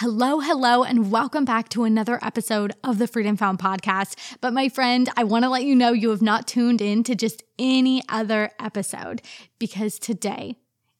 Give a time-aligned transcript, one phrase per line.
[0.00, 4.14] Hello, hello, and welcome back to another episode of the Freedom Found podcast.
[4.40, 7.16] But my friend, I want to let you know you have not tuned in to
[7.16, 9.22] just any other episode
[9.58, 10.54] because today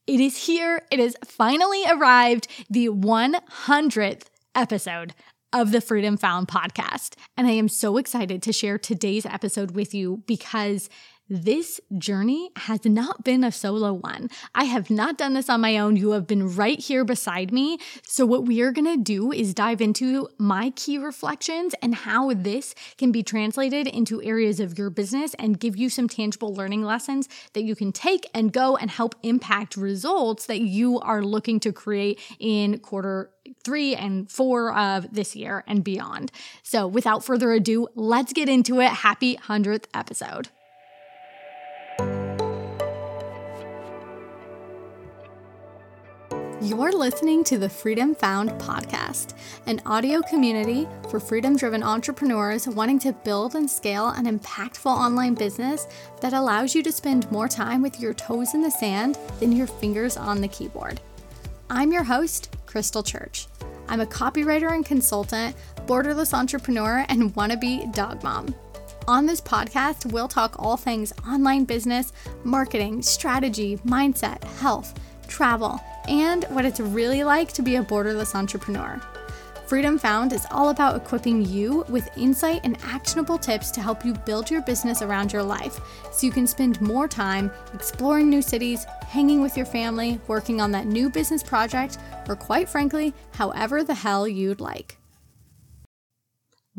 [0.05, 0.81] it is here.
[0.91, 4.23] It has finally arrived, the 100th
[4.53, 5.13] episode
[5.53, 7.13] of the Freedom Found podcast.
[7.37, 10.89] And I am so excited to share today's episode with you because
[11.29, 14.29] this journey has not been a solo one.
[14.55, 15.95] I have not done this on my own.
[15.95, 17.77] You have been right here beside me.
[18.03, 22.33] So, what we are going to do is dive into my key reflections and how
[22.33, 26.83] this can be translated into areas of your business and give you some tangible learning
[26.83, 31.59] lessons that you can take and go and help impact results that you are looking
[31.59, 33.29] to create in quarter
[33.63, 36.31] three and four of this year and beyond.
[36.63, 38.89] So, without further ado, let's get into it.
[38.89, 40.49] Happy 100th episode.
[46.61, 49.33] You're listening to the Freedom Found podcast,
[49.65, 55.35] an audio community for freedom driven entrepreneurs wanting to build and scale an impactful online
[55.35, 55.87] business
[56.19, 59.67] that allows you to spend more time with your toes in the sand than your
[59.67, 60.99] fingers on the keyboard.
[61.69, 63.47] I'm your host, Krystle Church.
[63.87, 68.53] I'm a copywriter and consultant, borderless entrepreneur, and wannabe dog mom.
[69.07, 72.11] On this podcast, we'll talk all things online business,
[72.43, 74.99] marketing, strategy, mindset, health,
[75.29, 78.99] travel and what it's really like to be a borderless entrepreneur.
[79.69, 84.15] Freedom Found is all about equipping you with insight and actionable tips to help you
[84.25, 85.79] build your business around your life
[86.11, 90.71] so you can spend more time exploring new cities, hanging with your family, working on
[90.71, 94.98] that new business project, or quite frankly, however the hell you'd like.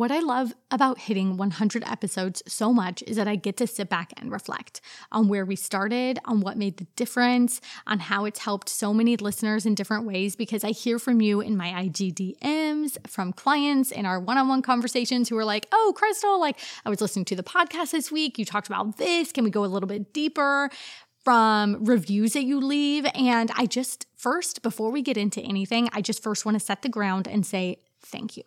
[0.00, 3.90] What I love about hitting 100 episodes so much is that I get to sit
[3.90, 4.80] back and reflect
[5.12, 9.18] on where we started, on what made the difference, on how it's helped so many
[9.18, 10.36] listeners in different ways.
[10.36, 14.48] Because I hear from you in my IG DMs, from clients in our one on
[14.48, 18.10] one conversations who are like, oh, Krystle, like I was listening to the podcast this
[18.10, 18.38] week.
[18.38, 19.32] You talked about this.
[19.32, 20.70] Can we go a little bit deeper?
[21.26, 23.04] From reviews that you leave.
[23.14, 26.80] And I just first, before we get into anything, I just first want to set
[26.80, 28.44] the ground and say thank you.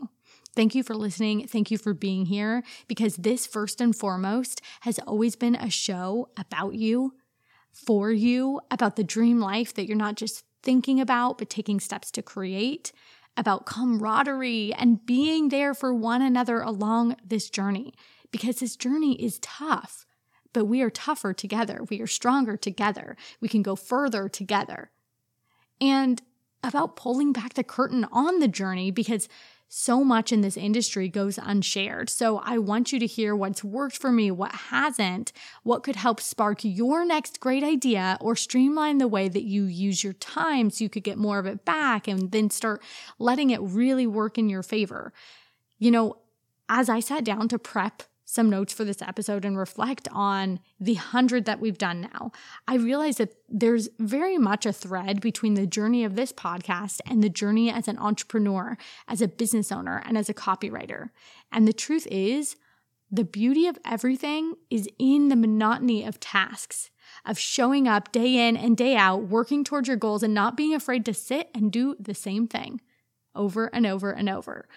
[0.55, 1.47] Thank you for listening.
[1.47, 6.29] Thank you for being here because this, first and foremost, has always been a show
[6.37, 7.15] about you,
[7.71, 12.11] for you, about the dream life that you're not just thinking about, but taking steps
[12.11, 12.91] to create,
[13.35, 17.93] about camaraderie and being there for one another along this journey
[18.31, 20.05] because this journey is tough,
[20.53, 21.81] but we are tougher together.
[21.89, 23.15] We are stronger together.
[23.41, 24.91] We can go further together.
[25.81, 26.21] And
[26.63, 29.27] about pulling back the curtain on the journey because
[29.75, 32.07] so much in this industry goes unshared.
[32.07, 36.21] So I want you to hear what's worked for me, what hasn't, what could help
[36.21, 40.83] spark your next great idea or streamline the way that you use your time so
[40.83, 42.83] you could get more of it back and then start
[43.17, 45.11] letting it really work in your favor.
[45.79, 46.17] You know,
[46.69, 50.95] as I sat down to prep some notes for this episode and reflect on the
[50.95, 52.31] hundred that we've done now,
[52.67, 57.23] I realized that there's very much a thread between the journey of this podcast and
[57.23, 58.75] the journey as an entrepreneur,
[59.07, 61.11] as a business owner, and as a copywriter.
[61.51, 62.55] And the truth is,
[63.11, 66.89] the beauty of everything is in the monotony of tasks,
[67.27, 70.73] of showing up day in and day out, working towards your goals, and not being
[70.73, 72.81] afraid to sit and do the same thing
[73.35, 74.67] over and over and over.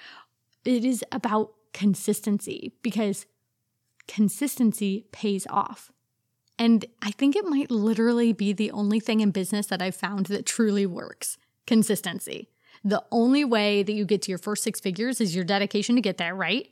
[0.67, 3.25] It is about consistency because
[4.09, 5.91] consistency pays off.
[6.59, 10.27] And I think it might literally be the only thing in business that I've found
[10.27, 11.37] that truly works
[11.67, 12.49] consistency.
[12.85, 16.01] The only way that you get to your first six figures is your dedication to
[16.01, 16.71] get there, right?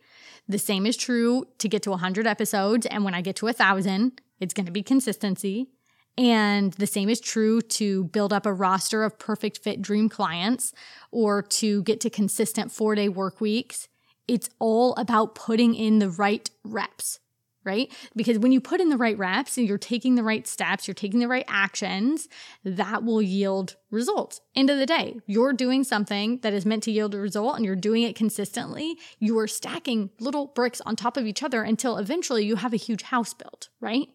[0.49, 2.87] The same is true to get to 100 episodes.
[2.87, 5.69] And when I get to a 1,000, it's going to be consistency.
[6.17, 10.73] And the same is true to build up a roster of perfect fit dream clients
[11.11, 13.89] or to get to consistent four day work weeks.
[14.29, 17.19] It's all about putting in the right reps
[17.65, 17.93] right?
[18.15, 20.95] Because when you put in the right reps and you're taking the right steps, you're
[20.95, 22.29] taking the right actions,
[22.65, 24.41] that will yield results.
[24.55, 27.65] End of the day, you're doing something that is meant to yield a result and
[27.65, 28.97] you're doing it consistently.
[29.19, 32.79] You are stacking little bricks on top of each other until eventually you have a
[32.79, 34.09] huge house built, right?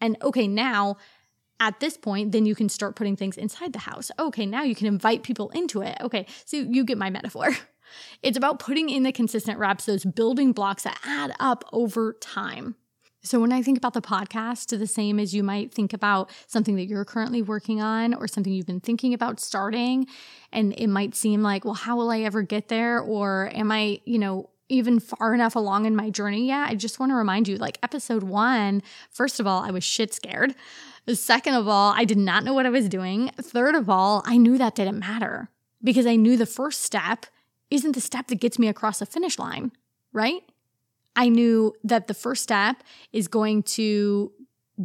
[0.00, 0.96] And okay, now
[1.60, 4.10] at this point, then you can start putting things inside the house.
[4.18, 5.96] Okay, now you can invite people into it.
[6.00, 7.50] Okay, so you get my metaphor.
[8.22, 12.76] It's about putting in the consistent reps, those building blocks that add up over time.
[13.22, 16.76] So, when I think about the podcast, the same as you might think about something
[16.76, 20.06] that you're currently working on or something you've been thinking about starting,
[20.52, 23.00] and it might seem like, well, how will I ever get there?
[23.00, 26.68] Or am I, you know, even far enough along in my journey yet?
[26.68, 30.14] I just want to remind you like, episode one, first of all, I was shit
[30.14, 30.54] scared.
[31.12, 33.30] Second of all, I did not know what I was doing.
[33.40, 35.50] Third of all, I knew that didn't matter
[35.82, 37.26] because I knew the first step
[37.70, 39.72] isn't the step that gets me across the finish line,
[40.12, 40.42] right?
[41.16, 42.82] I knew that the first step
[43.12, 44.32] is going to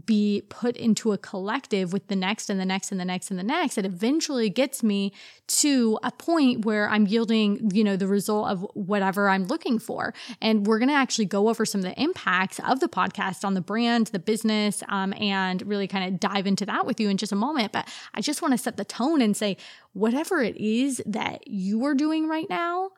[0.05, 3.39] be put into a collective with the next and the next and the next and
[3.39, 5.13] the next it eventually gets me
[5.47, 10.13] to a point where i'm yielding you know the result of whatever i'm looking for.
[10.41, 13.53] And we're going to actually go over some of the impacts of the podcast on
[13.53, 17.17] the brand the business um, and really kind of dive into that with you in
[17.17, 17.71] just a moment.
[17.71, 19.57] But i just want to set the tone and say
[19.93, 22.89] whatever it is that you are doing right now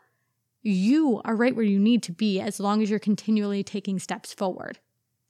[0.61, 4.33] you are right where you need to be as long as you're continually taking steps
[4.33, 4.79] forward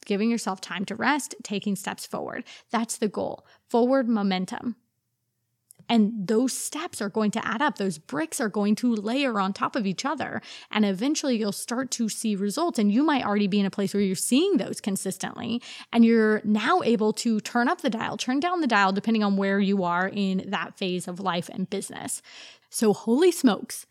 [0.06, 2.44] giving yourself time to rest, taking steps forward.
[2.72, 3.46] That's the goal.
[3.68, 4.76] Forward momentum.
[5.88, 7.78] And those steps are going to add up.
[7.78, 10.42] Those bricks are going to layer on top of each other.
[10.72, 12.80] And eventually you'll start to see results.
[12.80, 15.62] And you might already be in a place where you're seeing those consistently.
[15.94, 19.38] And you're now able to turn up the dial, turn down the dial, depending on
[19.38, 22.22] where you are in that phase of life and business.
[22.70, 23.86] So, holy smokes,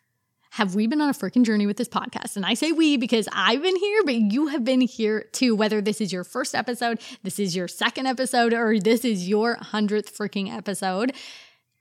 [0.55, 2.37] have we been on a freaking journey with this podcast.
[2.37, 5.57] And I say we because I've been here, but you have been here too.
[5.57, 9.57] Whether this is your first episode, this is your second episode, or this is your
[9.57, 11.13] hundredth freaking episode,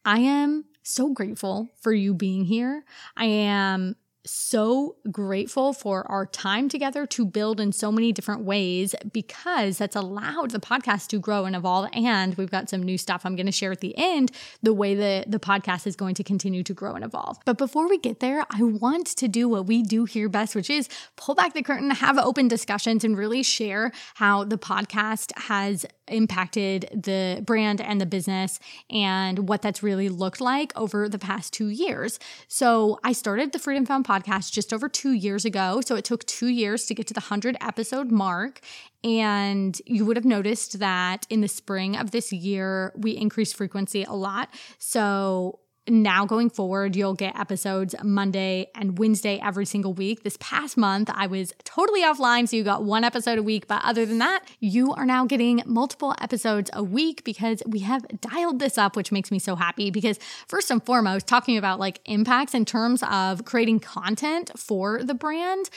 [0.04, 2.84] I am so grateful for you being here.
[3.16, 8.96] I am so grateful for our time together to build in so many different ways
[9.12, 11.90] because that's allowed the podcast to grow and evolve.
[11.94, 14.32] And we've got some new stuff I'm going to share at the end,
[14.62, 17.38] the way that the podcast is going to continue to grow and evolve.
[17.46, 20.70] But before we get there, I want to do what we do here best, which
[20.70, 25.86] is pull back the curtain, have open discussions, and really share how the podcast has
[26.08, 28.60] impacted the brand and the business
[28.90, 32.20] and what that's really looked like over the past two years.
[32.48, 35.82] So I started the Freedom Found podcast just over two years ago.
[35.86, 38.60] So it took two years to get to the 100 episode mark.
[39.04, 44.04] And you would have noticed that in the spring of this year, we increased frequency
[44.04, 44.50] a lot.
[44.78, 50.24] So now going forward, you'll get episodes Monday and Wednesday every single week.
[50.24, 53.68] This past month, I was totally offline, so you got one episode a week.
[53.68, 58.06] But other than that, you are now getting multiple episodes a week because we have
[58.22, 59.92] dialed this up, which makes me so happy.
[59.92, 65.14] Because, first and foremost, talking about like impacts in terms of creating content for the
[65.14, 65.70] brand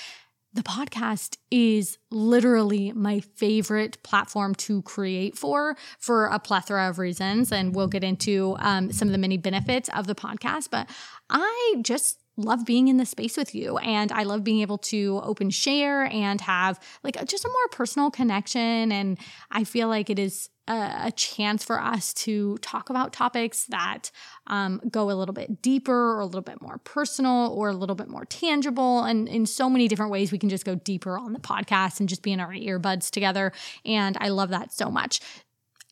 [0.57, 7.53] the podcast is literally my favorite platform to create for for a plethora of reasons
[7.53, 10.89] and we'll get into um, some of the many benefits of the podcast but
[11.31, 15.21] i just love being in the space with you and i love being able to
[15.25, 19.19] open share and have like just a more personal connection and
[19.51, 24.11] i feel like it is a, chance for us to talk about topics that
[24.49, 27.95] um, go a little bit deeper or a little bit more personal or a little
[27.95, 29.05] bit more tangible.
[29.05, 32.09] And in so many different ways, we can just go deeper on the podcast and
[32.09, 33.53] just be in our earbuds together.
[33.85, 35.21] And I love that so much.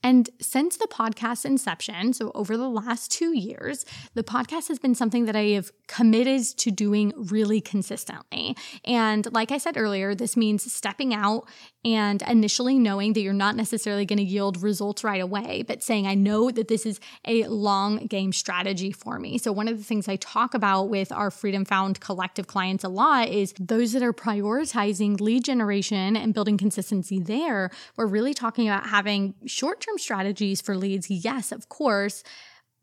[0.04, 4.94] And since the podcast inception, so over the last two years, the podcast has been
[4.94, 8.54] something that I have committed to doing really consistently.
[8.84, 11.48] And like I said earlier, this means stepping out
[11.84, 16.06] and initially knowing that you're not necessarily going to yield results right away, but saying,
[16.06, 19.38] I know that this is a long game strategy for me.
[19.38, 22.88] So, one of the things I talk about with our Freedom Found collective clients a
[22.88, 27.70] lot is those that are prioritizing lead generation and building consistency there.
[27.96, 32.22] We're really talking about having short term strategies for leads, yes, of course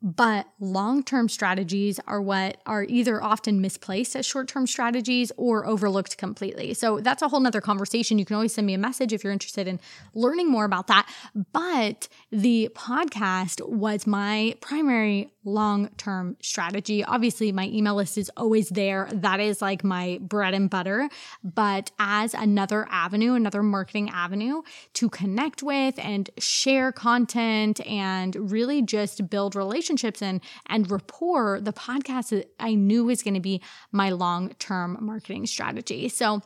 [0.01, 5.65] but long term strategies are what are either often misplaced as short term strategies or
[5.67, 6.73] overlooked completely.
[6.73, 8.18] So that's a whole nother conversation.
[8.18, 9.80] You can always send me a message if you're interested in
[10.15, 11.07] learning more about that.
[11.53, 17.04] But the podcast was my primary long term strategy.
[17.04, 19.10] Obviously, my email list is always there.
[19.12, 21.10] That is like my bread and butter.
[21.44, 24.62] But as another avenue, another marketing avenue
[24.94, 31.74] to connect with and share content and really just build relationships and, and rapport, the
[31.74, 36.10] podcast I knew was going to be my long term marketing strategy.
[36.10, 36.42] So,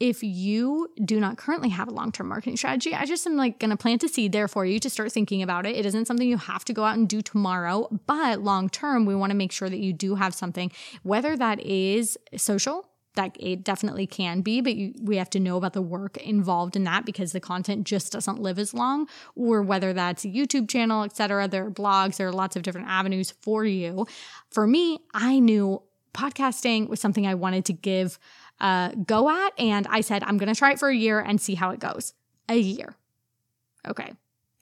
[0.00, 3.58] if you do not currently have a long term marketing strategy, I just am like
[3.58, 5.76] going to plant a seed there for you to start thinking about it.
[5.76, 9.14] It isn't something you have to go out and do tomorrow, but long term, we
[9.14, 10.70] want to make sure that you do have something,
[11.02, 12.88] whether that is social.
[13.14, 16.76] That it definitely can be, but you, we have to know about the work involved
[16.76, 19.08] in that because the content just doesn't live as long.
[19.34, 21.48] Or whether that's a YouTube channel, etc.
[21.48, 24.06] There are blogs, there are lots of different avenues for you.
[24.50, 25.82] For me, I knew
[26.14, 28.20] podcasting was something I wanted to give
[28.60, 29.58] uh, go at.
[29.58, 31.80] And I said, I'm going to try it for a year and see how it
[31.80, 32.14] goes.
[32.48, 32.94] A year.
[33.86, 34.12] Okay.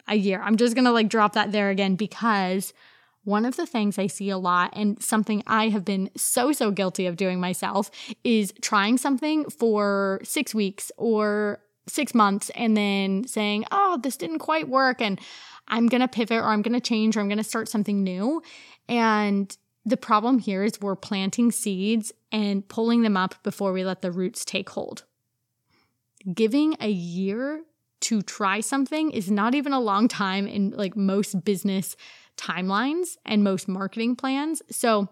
[0.09, 0.41] A year.
[0.43, 2.73] I'm just going to like drop that there again because
[3.25, 6.71] one of the things I see a lot and something I have been so, so
[6.71, 7.91] guilty of doing myself
[8.23, 14.39] is trying something for six weeks or six months and then saying, oh, this didn't
[14.39, 15.01] quite work.
[15.01, 15.21] And
[15.67, 18.05] I'm going to pivot or I'm going to change or I'm going to start something
[18.05, 18.43] new.
[18.89, 24.03] And the problem here is we're planting seeds and pulling them up before we let
[24.03, 25.05] the roots take hold.
[26.35, 27.63] Giving a year
[28.01, 31.97] to try something is not even a long time in like most business
[32.37, 34.61] timelines and most marketing plans.
[34.71, 35.09] So,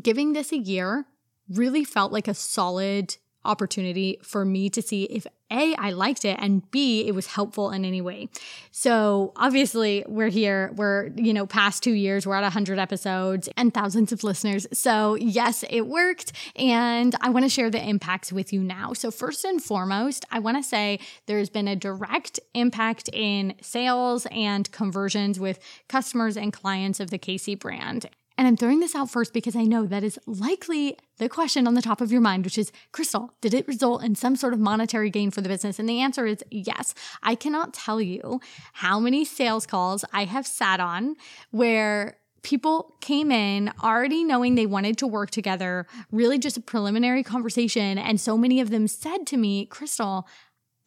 [0.00, 1.04] giving this a year
[1.50, 6.38] really felt like a solid opportunity for me to see if A, I liked it,
[6.40, 8.28] and B, it was helpful in any way.
[8.70, 13.74] So obviously, we're here, we're, you know, past two years, we're at 100 episodes and
[13.74, 14.66] thousands of listeners.
[14.72, 16.32] So, yes, it worked.
[16.56, 18.92] And I want to share the impacts with you now.
[18.92, 24.26] So, first and foremost, I want to say there's been a direct impact in sales
[24.30, 25.58] and conversions with
[25.88, 28.08] customers and clients of the KC brand.
[28.36, 31.74] And I'm throwing this out first because I know that is likely the question on
[31.74, 34.60] the top of your mind, which is Krystle, did it result in some sort of
[34.60, 35.78] monetary gain for the business?
[35.78, 36.94] And the answer is yes.
[37.22, 38.40] I cannot tell you
[38.74, 41.16] how many sales calls I have sat on
[41.50, 47.22] where people came in already knowing they wanted to work together, really just a preliminary
[47.22, 47.98] conversation.
[47.98, 50.24] And so many of them said to me, Krystle,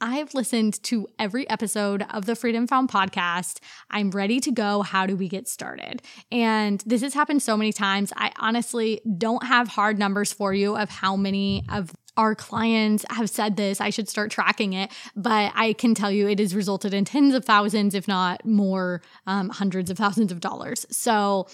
[0.01, 3.59] I have listened to every episode of the Freedom Found podcast.
[3.89, 4.81] I'm ready to go.
[4.81, 6.01] How do we get started?
[6.31, 8.11] And this has happened so many times.
[8.17, 13.29] I honestly don't have hard numbers for you of how many of our clients have
[13.29, 13.79] said this.
[13.79, 17.33] I should start tracking it, but I can tell you it has resulted in tens
[17.33, 20.85] of thousands, if not more, um, hundreds of thousands of dollars.
[20.91, 21.47] So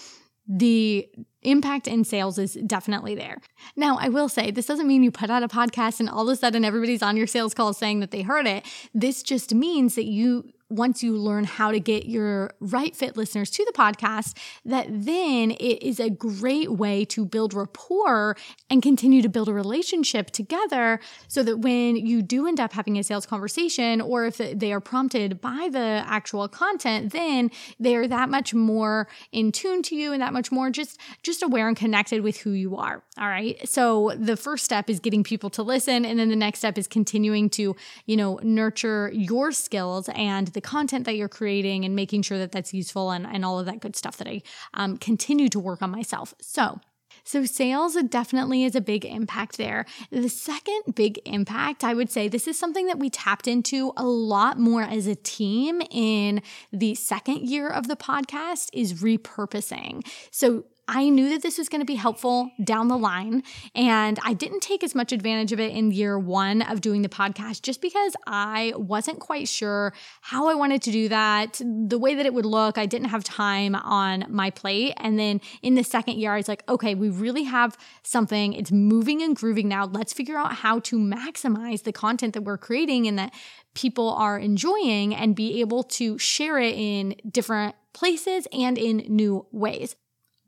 [0.48, 1.08] the
[1.42, 3.38] impact in sales is definitely there.
[3.76, 6.32] Now, I will say this doesn't mean you put out a podcast and all of
[6.32, 8.64] a sudden everybody's on your sales call saying that they heard it.
[8.94, 13.50] This just means that you once you learn how to get your right fit listeners
[13.50, 18.36] to the podcast, that then it is a great way to build rapport
[18.70, 20.98] and continue to build a relationship together
[21.28, 24.80] so that when you do end up having a sales conversation or if they are
[24.80, 30.22] prompted by the actual content, then they're that much more in tune to you and
[30.22, 33.02] that much more just just aware and connected with who you are.
[33.18, 33.68] All right?
[33.68, 36.86] So the first step is getting people to listen and then the next step is
[36.86, 37.76] continuing to,
[38.06, 42.52] you know, nurture your skills and the content that you're creating and making sure that
[42.52, 44.42] that's useful and, and all of that good stuff that I
[44.74, 46.34] um, continue to work on myself.
[46.40, 46.80] So,
[47.24, 49.86] so, sales definitely is a big impact there.
[50.10, 54.04] The second big impact, I would say, this is something that we tapped into a
[54.04, 56.42] lot more as a team in
[56.72, 60.06] the second year of the podcast is repurposing.
[60.30, 63.44] So, I knew that this was going to be helpful down the line.
[63.74, 67.08] And I didn't take as much advantage of it in year one of doing the
[67.08, 72.16] podcast just because I wasn't quite sure how I wanted to do that, the way
[72.16, 72.78] that it would look.
[72.78, 74.94] I didn't have time on my plate.
[74.96, 78.52] And then in the second year, I was like, okay, we really have something.
[78.52, 79.86] It's moving and grooving now.
[79.86, 83.32] Let's figure out how to maximize the content that we're creating and that
[83.74, 89.46] people are enjoying and be able to share it in different places and in new
[89.52, 89.94] ways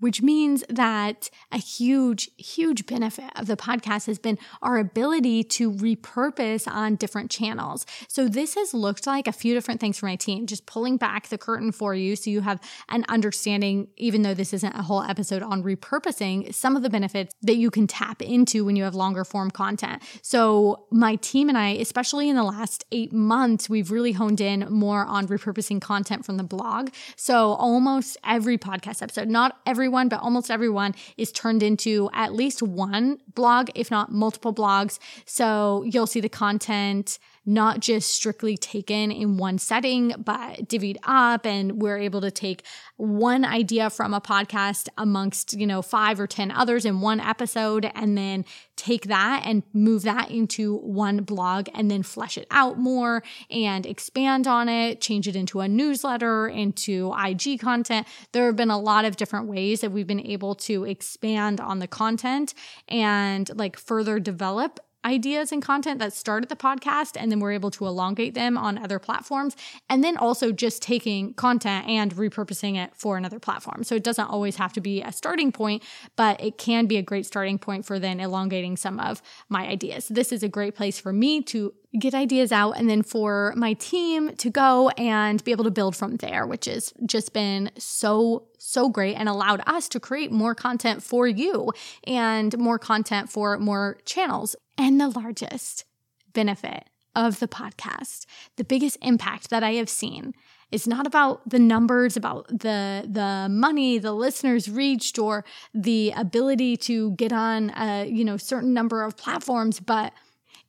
[0.04, 5.72] which means that a huge, huge benefit of the podcast has been our ability to
[5.72, 7.86] repurpose on different channels.
[8.06, 11.28] So, this has looked like a few different things for my team, just pulling back
[11.28, 15.02] the curtain for you so you have an understanding, even though this isn't a whole
[15.02, 18.94] episode on repurposing, some of the benefits that you can tap into when you have
[18.94, 20.02] longer form content.
[20.20, 24.66] So, my team and I, especially in the last eight months, we've really honed in
[24.68, 26.90] more on repurposing content from the blog.
[27.16, 32.34] So, almost every podcast episode, not every everyone, but almost everyone is turned into at
[32.34, 34.98] least one blog, if not multiple blogs.
[35.24, 41.46] So you'll see the content not just strictly taken in one setting, but divvied up.
[41.46, 42.64] And we're able to take
[42.96, 47.90] one idea from a podcast amongst, you know, five or 10 others in one episode
[47.94, 48.44] and then
[48.76, 53.86] take that and move that into one blog and then flesh it out more and
[53.86, 58.06] expand on it, change it into a newsletter, into IG content.
[58.32, 61.78] There have been a lot of different ways that we've been able to expand on
[61.78, 62.54] the content
[62.88, 67.70] and like further develop ideas and content that started the podcast and then we're able
[67.70, 69.56] to elongate them on other platforms
[69.88, 73.84] and then also just taking content and repurposing it for another platform.
[73.84, 75.82] So it doesn't always have to be a starting point
[76.16, 80.08] but it can be a great starting point for then elongating some of my ideas.
[80.08, 83.74] This is a great place for me to get ideas out and then for my
[83.74, 88.44] team to go and be able to build from there, which has just been so,
[88.58, 91.70] so great and allowed us to create more content for you
[92.04, 94.56] and more content for more channels.
[94.76, 95.84] And the largest
[96.32, 96.84] benefit
[97.14, 100.34] of the podcast, the biggest impact that I have seen
[100.72, 106.76] is not about the numbers, about the the money, the listeners reached, or the ability
[106.78, 110.12] to get on a you know certain number of platforms, but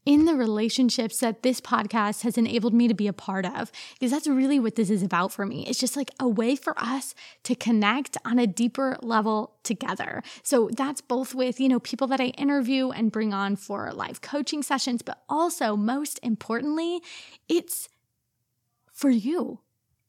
[0.05, 3.71] in the relationships that this podcast has enabled me to be a part of.
[3.93, 5.65] Because that's really what this is about for me.
[5.67, 10.21] It's just like a way for us to connect on a deeper level together.
[10.43, 14.21] So that's both with, you know, people that I interview and bring on for live
[14.21, 17.01] coaching sessions, but also most importantly,
[17.49, 17.89] it's
[18.93, 19.59] for you.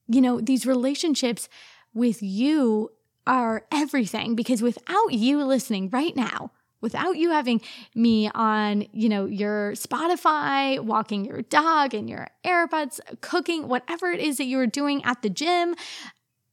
[0.08, 1.48] You know, these relationships
[1.94, 2.92] with you
[3.26, 6.52] are everything because without you listening right now,
[6.86, 7.60] without you having
[7.96, 14.20] me on, you know, your Spotify, walking your dog and your AirPods, cooking, whatever it
[14.20, 15.74] is that you are doing at the gym,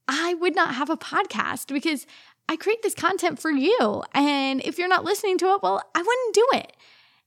[0.08, 2.04] I would not have a podcast because
[2.48, 4.02] I create this content for you.
[4.12, 6.76] And if you're not listening to it, well, I wouldn't do it.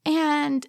[0.05, 0.67] And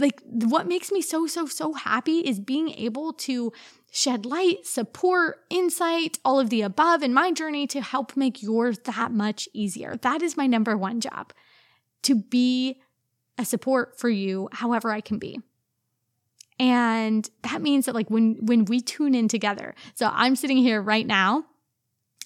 [0.00, 3.52] like what makes me so so so happy is being able to
[3.92, 8.78] shed light, support, insight, all of the above in my journey to help make yours
[8.84, 9.96] that much easier.
[9.98, 11.32] That is my number one job
[12.02, 12.80] to be
[13.36, 15.40] a support for you however I can be.
[16.58, 19.74] And that means that like when when we tune in together.
[19.94, 21.44] So I'm sitting here right now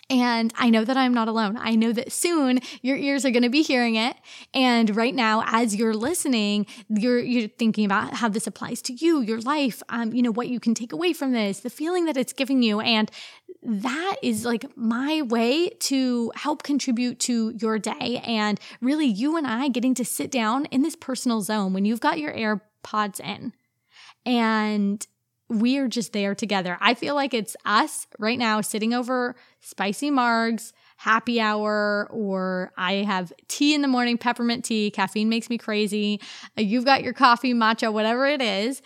[0.08, 1.56] and I know that I'm not alone.
[1.58, 4.16] I know that soon your ears are going to be hearing it.
[4.54, 9.20] And right now, as you're listening, you're, you're thinking about how this applies to you,
[9.20, 12.16] your life, um, you know, what you can take away from this, the feeling that
[12.16, 12.80] it's giving you.
[12.80, 13.10] And
[13.64, 18.22] that is like my way to help contribute to your day.
[18.24, 22.00] And really, you and I getting to sit down in this personal zone when you've
[22.00, 23.54] got your AirPods in.
[24.24, 25.04] And
[25.48, 26.76] we are just there together.
[26.80, 32.94] I feel like it's us right now sitting over spicy margs, happy hour, or I
[33.04, 34.90] have tea in the morning, peppermint tea.
[34.90, 36.20] Caffeine makes me crazy.
[36.58, 38.82] Uh, you've got your coffee, matcha, whatever it is.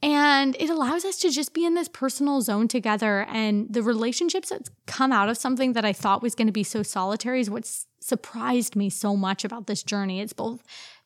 [0.00, 3.26] And it allows us to just be in this personal zone together.
[3.28, 6.62] And the relationships that come out of something that I thought was going to be
[6.62, 7.68] so solitary is what
[8.00, 10.20] surprised me so much about this journey.
[10.20, 10.62] It's both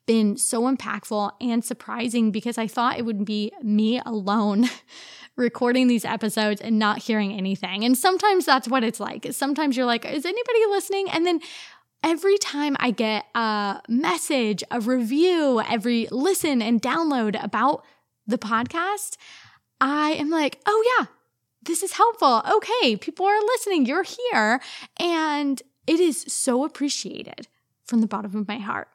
[0.07, 4.69] been so impactful and surprising because I thought it would be me alone
[5.37, 7.85] recording these episodes and not hearing anything.
[7.85, 9.27] And sometimes that's what it's like.
[9.31, 11.09] Sometimes you're like, is anybody listening?
[11.11, 11.41] And then
[12.03, 17.85] every time I get a message, a review, every listen and download about
[18.27, 19.17] the podcast,
[19.81, 21.07] I am like, oh yeah,
[21.63, 22.43] this is helpful.
[22.51, 23.87] Okay, people are listening.
[23.87, 24.61] You're here.
[24.99, 27.49] And it is so appreciated
[27.85, 28.89] from the bottom of my heart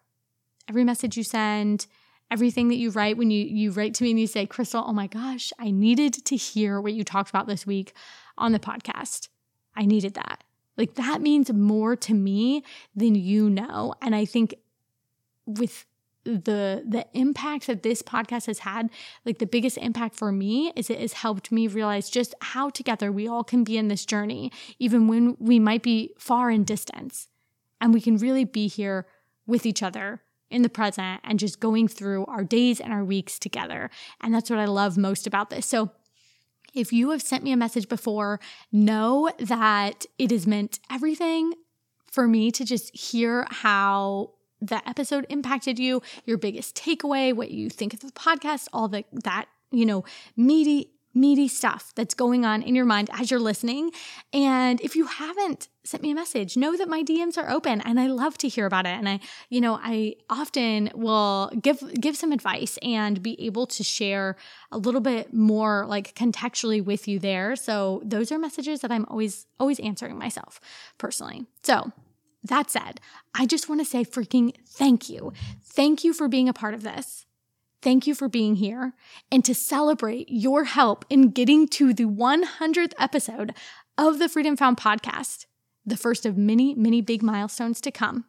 [0.67, 1.87] every message you send,
[2.29, 4.93] everything that you write when you you write to me and you say, "Krystle, oh
[4.93, 7.93] my gosh, I needed to hear what you talked about this week
[8.37, 9.29] on the podcast.
[9.75, 10.43] I needed that."
[10.77, 12.63] Like that means more to me
[12.95, 13.95] than you know.
[14.01, 14.55] And I think
[15.45, 15.85] with
[16.27, 18.89] the the impact that this podcast has had
[19.25, 23.11] like the biggest impact for me is it has helped me realize just how together
[23.11, 27.29] we all can be in this journey even when we might be far in distance
[27.79, 29.07] and we can really be here
[29.45, 33.39] with each other in the present and just going through our days and our weeks
[33.39, 33.89] together.
[34.21, 35.65] And that's what I love most about this.
[35.65, 35.91] So,
[36.73, 38.39] if you have sent me a message before,
[38.71, 41.53] know that it has meant everything
[42.11, 44.31] for me to just hear how
[44.61, 49.05] the episode impacted you, your biggest takeaway, what you think of the podcast, all the
[49.11, 50.03] that, you know,
[50.35, 53.91] meaty meaty stuff that's going on in your mind as you're listening.
[54.33, 57.99] And if you haven't sent me a message, know that my DMs are open and
[57.99, 58.89] I love to hear about it.
[58.89, 63.83] And I, you know, I often will give give some advice and be able to
[63.83, 64.35] share
[64.71, 67.55] a little bit more like contextually with you there.
[67.55, 70.59] So those are messages that I'm always always answering myself
[70.97, 71.45] personally.
[71.63, 71.91] So
[72.43, 72.99] that said,
[73.33, 75.33] I just want to say freaking thank you.
[75.63, 77.26] Thank you for being a part of this.
[77.87, 78.91] Thank you for being here
[79.31, 83.53] and to celebrate your help in getting to the 100th episode
[83.97, 85.45] of the Freedom Found podcast,
[85.85, 88.25] the first of many, many big milestones to come.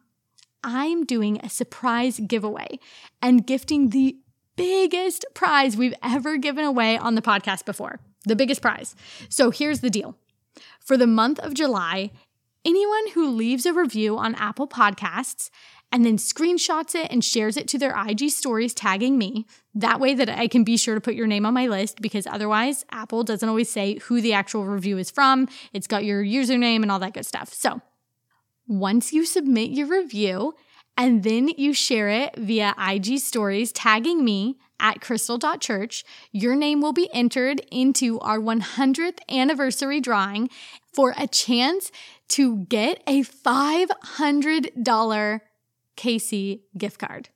[0.63, 2.79] I'm doing a surprise giveaway
[3.21, 4.15] and gifting the
[4.55, 7.99] biggest prize we've ever given away on the podcast before.
[8.25, 8.95] The biggest prize.
[9.27, 10.15] So here's the deal.
[10.79, 12.11] For the month of July,
[12.63, 15.49] anyone who leaves a review on Apple Podcasts
[15.91, 19.45] and then screenshots it and shares it to their IG stories, tagging me.
[19.73, 22.27] That way that I can be sure to put your name on my list because
[22.27, 25.47] otherwise Apple doesn't always say who the actual review is from.
[25.73, 27.53] It's got your username and all that good stuff.
[27.53, 27.81] So
[28.67, 30.53] once you submit your review
[30.95, 36.93] and then you share it via IG stories, tagging me at krystle.church, your name will
[36.93, 40.49] be entered into our 100th anniversary drawing
[40.93, 41.91] for a chance
[42.27, 45.41] to get a $500
[45.99, 47.29] KC gift card.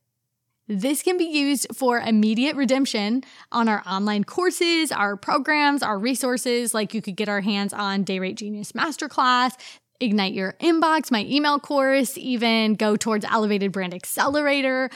[0.68, 6.74] This can be used for immediate redemption on our online courses, our programs, our resources.
[6.74, 9.56] Like you could get our hands on Day Rate Genius Masterclass,
[10.00, 14.90] Ignite Your Inbox, my email course, even go towards Elevated Brand Accelerator,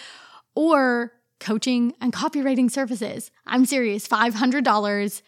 [0.55, 3.29] or coaching and copywriting services.
[3.45, 5.21] I'm serious, $500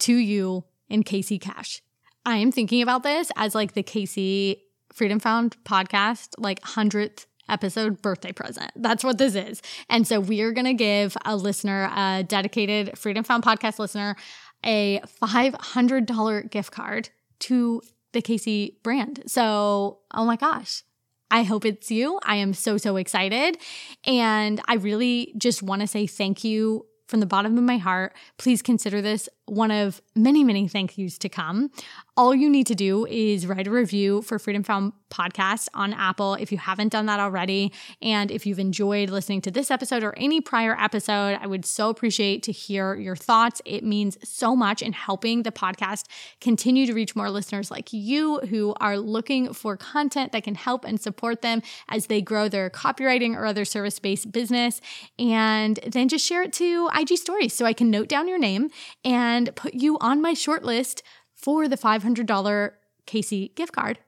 [0.00, 1.80] to you in KC Cash.
[2.26, 4.58] I am thinking about this as like the KC
[4.92, 8.70] Freedom Found podcast, like 100th episode birthday present.
[8.76, 9.62] That's what this is.
[9.88, 14.16] And so we are going to give a listener, a dedicated Freedom Found podcast listener,
[14.64, 19.22] a $500 gift card to the KC brand.
[19.26, 20.82] So, oh my gosh.
[21.30, 22.20] I hope it's you.
[22.22, 23.58] I am so, so excited.
[24.06, 28.14] And I really just want to say thank you from the bottom of my heart.
[28.38, 31.70] Please consider this one of many, many thank yous to come.
[32.16, 36.34] All you need to do is write a review for Freedom Found podcast on Apple
[36.34, 37.72] if you haven't done that already.
[38.02, 41.88] And if you've enjoyed listening to this episode or any prior episode, I would so
[41.88, 43.62] appreciate to hear your thoughts.
[43.64, 46.06] It means so much in helping the podcast
[46.40, 50.84] continue to reach more listeners like you who are looking for content that can help
[50.84, 54.80] and support them as they grow their copywriting or other service based business.
[55.18, 58.70] And then just share it to IG stories so I can note down your name
[59.04, 61.02] and and put you on my short list
[61.34, 62.70] for the $500
[63.06, 63.98] KC gift card.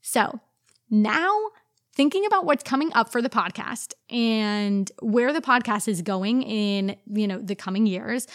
[0.00, 0.40] So
[0.90, 1.36] now
[1.94, 6.96] thinking about what's coming up for the podcast and where the podcast is going in,
[7.06, 8.26] you know, the coming years,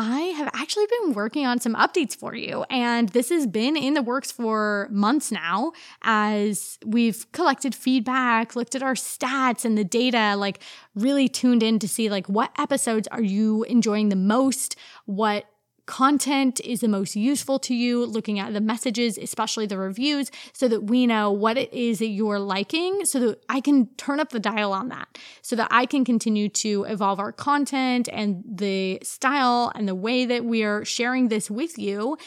[0.00, 2.64] I have actually been working on some updates for you.
[2.70, 8.76] And this has been in the works for months now as we've collected feedback, looked
[8.76, 10.62] at our stats and the data, like
[10.94, 14.76] really tuned in to see like what episodes are you enjoying the most?
[15.06, 15.46] What
[15.88, 20.68] content is the most useful to you, looking at the messages, especially the reviews, so
[20.68, 24.28] that we know what it is that you're liking, so that I can turn up
[24.28, 29.00] the dial on that, so that I can continue to evolve our content and the
[29.02, 32.18] style and the way that we are sharing this with you.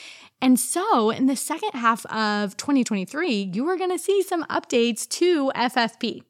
[0.42, 5.08] And so, in the second half of 2023, you are going to see some updates
[5.10, 6.24] to FFP,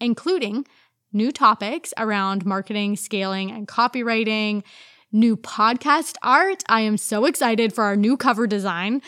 [0.00, 0.66] including
[1.12, 4.64] new topics around marketing, scaling, and copywriting
[5.12, 6.64] new podcast art.
[6.68, 9.02] I am so excited for our new cover design.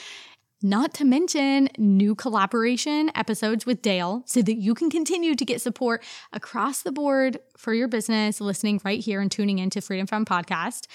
[0.62, 5.60] Not to mention new collaboration episodes with Dale so that you can continue to get
[5.60, 10.26] support across the board for your business, listening right here and tuning into Freedom Found
[10.26, 10.86] Podcast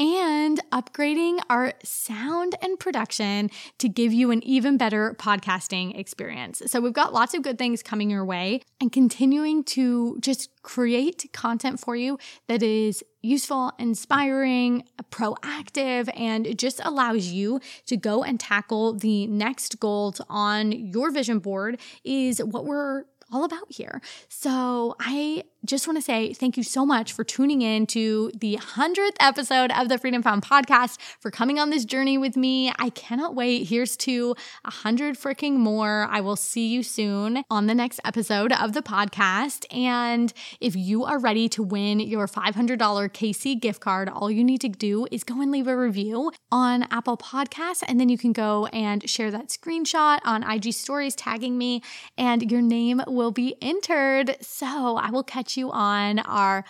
[0.00, 6.62] and upgrading our sound and production to give you an even better podcasting experience.
[6.66, 11.28] So, we've got lots of good things coming your way and continuing to just create
[11.32, 18.40] content for you that is useful, inspiring, proactive, and just allows you to go and
[18.40, 24.00] tackle the next goals on your vision board is what we're all about here.
[24.28, 28.56] So I just want to say thank you so much for tuning in to the
[28.56, 32.72] 100th episode of the Freedom Found podcast, for coming on this journey with me.
[32.78, 33.68] I cannot wait.
[33.68, 34.28] Here's to
[34.62, 36.06] 100 freaking more.
[36.10, 39.66] I will see you soon on the next episode of the podcast.
[39.70, 44.62] And if you are ready to win your $500 KC gift card, all you need
[44.62, 48.32] to do is go and leave a review on Apple Podcasts, and then you can
[48.32, 51.82] go and share that screenshot on IG stories tagging me,
[52.16, 54.36] and your name will be entered.
[54.40, 56.64] So I will catch you on our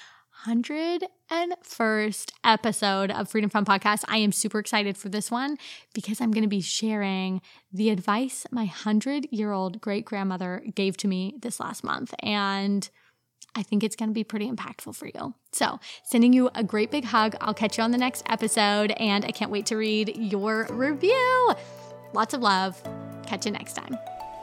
[0.47, 4.05] 101st episode of Freedom Found Podcast.
[4.09, 5.59] I am super excited for this one
[5.93, 10.97] because I'm going to be sharing the advice my 100 year old great grandmother gave
[10.99, 12.15] to me this last month.
[12.23, 12.89] And
[13.55, 15.35] I think it's going to be pretty impactful for you.
[15.53, 17.35] So, sending you a great big hug.
[17.41, 21.55] I'll catch you on the next episode, and I can't wait to read your review.
[22.13, 22.81] Lots of love.
[23.27, 23.99] Catch you next time.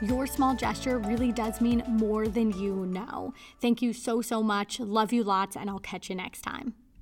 [0.00, 3.32] Your small gesture really does mean more than you know.
[3.60, 4.80] Thank you so, so much.
[4.80, 6.74] Love you lots, and I'll catch you next time.